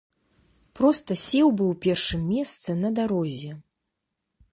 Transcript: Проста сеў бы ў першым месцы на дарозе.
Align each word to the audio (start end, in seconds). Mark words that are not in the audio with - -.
Проста 0.77 1.17
сеў 1.25 1.47
бы 1.59 1.63
ў 1.73 1.79
першым 1.85 2.21
месцы 2.31 2.69
на 2.81 2.89
дарозе. 3.01 3.51